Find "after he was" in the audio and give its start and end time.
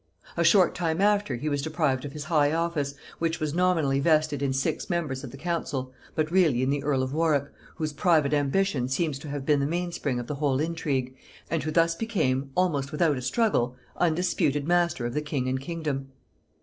0.99-1.61